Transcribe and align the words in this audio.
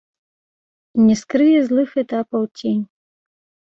Не 1.05 1.15
скрые 1.21 1.59
злых 1.69 1.89
этапаў 2.07 2.53
цень. 2.57 2.85